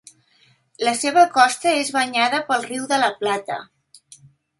La 0.87 0.93
seva 1.01 1.25
costa 1.35 1.73
és 1.81 1.91
banyada 1.97 2.39
pel 2.47 2.65
Riu 2.71 2.87
de 2.95 2.99
la 3.05 3.11
Plata. 3.21 3.59